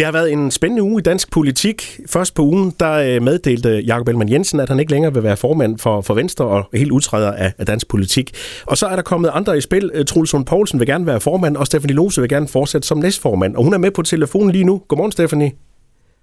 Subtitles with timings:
[0.00, 2.00] Det har været en spændende uge i dansk politik.
[2.06, 5.36] Først på ugen, der øh, meddelte Jakob Ellemann Jensen, at han ikke længere vil være
[5.36, 8.30] formand for, for Venstre og helt udtræder af, af dansk politik.
[8.66, 9.90] Og så er der kommet andre i spil.
[9.94, 13.56] Øh, Lund Poulsen vil gerne være formand, og Stefanie Lose vil gerne fortsætte som næstformand.
[13.56, 14.82] Og hun er med på telefonen lige nu.
[14.88, 15.52] Godmorgen, Stefanie.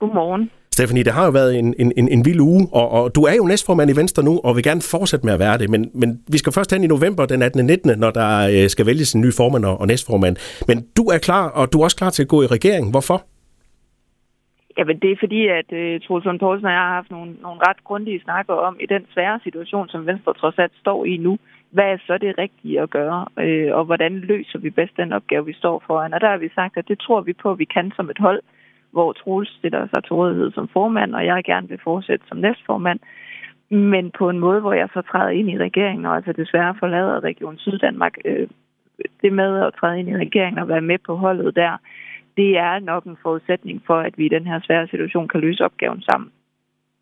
[0.00, 0.50] Godmorgen.
[0.72, 3.34] Stefanie, det har jo været en, en, en, en vild uge, og, og du er
[3.34, 6.18] jo næstformand i Venstre nu, og vil gerne fortsætte med at være det, men, men
[6.28, 7.66] vi skal først hen i november den 18.
[7.66, 10.36] 19., når der øh, skal vælges en ny formand og, og næstformand.
[10.68, 12.90] Men du er klar, og du er også klar til at gå i regering.
[12.90, 13.24] Hvorfor?
[14.78, 17.60] Jamen, det er fordi, at uh, Troels Lund Poulsen og jeg har haft nogle, nogle
[17.68, 21.38] ret grundige snakker om, i den svære situation, som Venstre trods alt står i nu,
[21.70, 25.46] hvad er så det rigtige at gøre, øh, og hvordan løser vi bedst den opgave,
[25.46, 26.14] vi står foran.
[26.14, 28.18] Og der har vi sagt, at det tror vi på, at vi kan som et
[28.18, 28.42] hold,
[28.90, 33.00] hvor Troels stiller sig til rådighed som formand, og jeg gerne vil fortsætte som næstformand,
[33.70, 37.24] men på en måde, hvor jeg så træder ind i regeringen, og altså desværre forlader
[37.24, 38.16] Region Syddanmark.
[38.24, 38.48] Øh,
[39.22, 41.76] det med at træde ind i regeringen og være med på holdet der,
[42.40, 45.64] det er nok en forudsætning for, at vi i den her svære situation kan løse
[45.64, 46.30] opgaven sammen.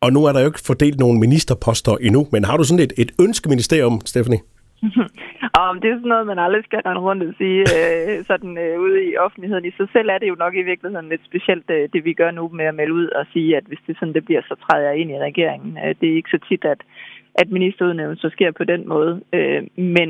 [0.01, 2.93] Og nu er der jo ikke fordelt nogen ministerposter endnu, men har du sådan et,
[3.03, 4.41] et ønskeministerium, Stephanie?
[5.69, 8.79] Om det er sådan noget, man aldrig skal rende rundt og sige øh, sådan øh,
[8.85, 9.65] ude i offentligheden.
[9.65, 12.31] I sig selv er det jo nok i virkeligheden lidt specielt, øh, det vi gør
[12.31, 14.87] nu med at melde ud og sige, at hvis det sådan det bliver, så træder
[14.89, 15.77] jeg ind i regeringen.
[15.83, 16.81] Øh, det er ikke så tit, at,
[17.37, 19.21] at ministerudnævnelser sker på den måde.
[19.33, 19.61] Øh,
[19.95, 20.09] men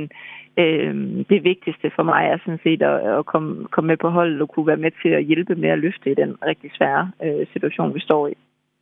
[0.62, 0.94] øh,
[1.32, 4.50] det vigtigste for mig er sådan set at, at komme, komme med på holdet og
[4.50, 7.94] kunne være med til at hjælpe med at løfte i den rigtig svære øh, situation,
[7.94, 8.34] vi står i.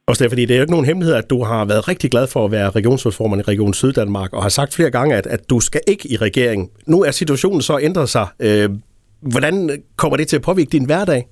[0.07, 2.27] Også det, fordi det er jo ikke nogen hemmelighed, at du har været rigtig glad
[2.33, 5.59] for at være regionsrådsformand i Region Syddanmark, og har sagt flere gange, at, at du
[5.59, 6.69] skal ikke i regering.
[6.87, 8.27] Nu er situationen så ændret sig.
[8.47, 8.69] Øh,
[9.21, 11.23] hvordan kommer det til at påvirke din hverdag?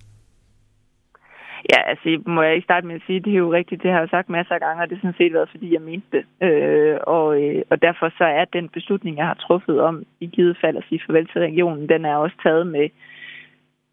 [1.72, 4.00] Ja, altså må jeg ikke starte med at sige, det er jo rigtigt, det har
[4.00, 6.48] jeg sagt masser af gange, og det er sådan set været, fordi jeg mente det.
[6.48, 10.58] Øh, og, øh, og derfor så er den beslutning, jeg har truffet om i givet
[10.62, 12.90] fald at sige farvel til regionen, den er også taget med,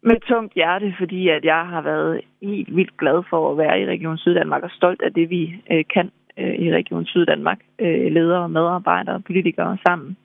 [0.03, 3.85] med tungt hjerte, fordi at jeg har været helt vildt glad for at være i
[3.85, 7.59] Region Syddanmark og stolt af det, vi øh, kan øh, i Region Syddanmark.
[7.79, 10.17] Øh, ledere, medarbejdere, politikere sammen.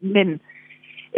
[0.00, 0.38] Men øh,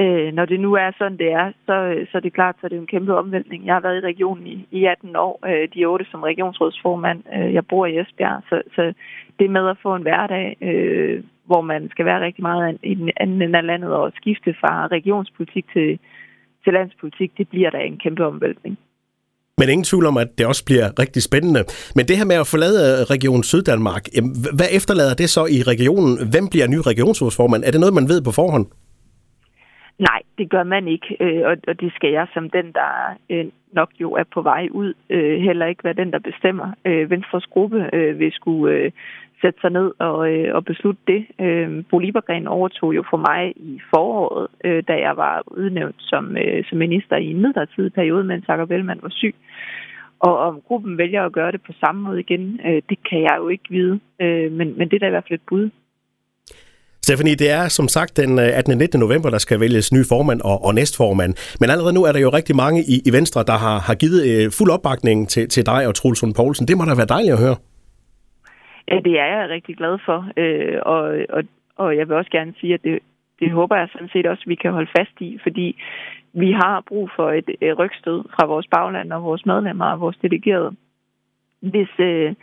[0.00, 2.68] Øh, når det nu er sådan, det er, så, så er det klart, så er
[2.68, 3.66] det en kæmpe omvæltning.
[3.66, 7.22] Jeg har været i regionen i, i 18 år, øh, de 8 som regionsrådsformand.
[7.36, 8.92] Øh, jeg bor i Esbjerg, så, så
[9.38, 13.10] det med at få en hverdag, øh, hvor man skal være rigtig meget i den
[13.16, 15.98] anden ende af landet og skifte fra regionspolitik til,
[16.64, 18.78] til landspolitik, det bliver da en kæmpe omvæltning.
[19.58, 21.64] Men ingen tvivl om, at det også bliver rigtig spændende.
[21.96, 24.04] Men det her med at forlade øh, Region Syddanmark,
[24.58, 26.12] hvad efterlader det så i regionen?
[26.32, 27.64] Hvem bliver ny regionsrådsformand?
[27.64, 28.66] Er det noget, man ved på forhånd?
[29.98, 33.90] Nej, det gør man ikke, øh, og det skal jeg som den, der øh, nok
[34.00, 36.72] jo er på vej ud, øh, heller ikke være den, der bestemmer.
[36.84, 38.90] Øh, Venstres gruppe øh, vil skulle øh,
[39.40, 40.18] sætte sig ned og,
[40.56, 41.26] og beslutte det.
[41.90, 44.48] Bo Liebergren overtog jo for mig i foråret,
[44.88, 46.36] da jeg var udnævnt som,
[46.68, 49.34] som minister i en midlertidig periode, mens Jacob Ellemann var syg.
[50.20, 53.48] Og om gruppen vælger at gøre det på samme måde igen, det kan jeg jo
[53.48, 54.00] ikke vide.
[54.50, 55.70] Men, men det er da i hvert fald et bud.
[57.06, 58.78] Stephanie, det er som sagt den øh, 18.
[58.78, 59.00] 19.
[59.00, 61.32] november, der skal vælges ny formand og, og næstformand.
[61.60, 64.20] Men allerede nu er der jo rigtig mange i, i Venstre, der har, har givet
[64.30, 66.68] øh, fuld opbakning til, til dig og Troels Poulsen.
[66.68, 67.56] Det må da være dejligt at høre.
[68.90, 70.18] Ja, det er jeg rigtig glad for.
[70.42, 71.02] Øh, og,
[71.36, 71.42] og,
[71.76, 72.98] og jeg vil også gerne sige, at det,
[73.40, 75.66] det håber jeg sådan set også, at vi kan holde fast i, fordi
[76.32, 80.18] vi har brug for et, øh, rygstød fra vores bagland og vores medlemmer og vores
[80.22, 80.72] delegerede.
[81.60, 82.34] Hvis, øh,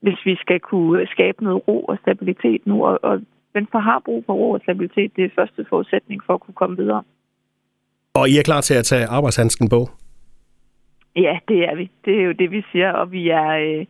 [0.00, 3.20] hvis vi skal kunne skabe noget ro og stabilitet nu, og, og
[3.54, 5.16] Venstre har brug for ro og stabilitet.
[5.16, 7.02] Det er første forudsætning for at kunne komme videre.
[8.14, 9.80] Og I er klar til at tage arbejdshandsken på?
[11.16, 11.90] Ja, det er vi.
[12.04, 13.86] Det er jo det, vi siger, og vi er, øh,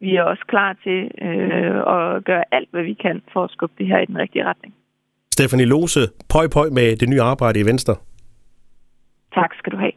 [0.00, 3.74] vi er også klar til øh, at gøre alt, hvad vi kan for at skubbe
[3.78, 4.74] det her i den rigtige retning.
[5.32, 6.00] Stefanie Lose,
[6.32, 7.94] pøj pøj med det nye arbejde i Venstre.
[9.34, 9.92] Tak skal du have.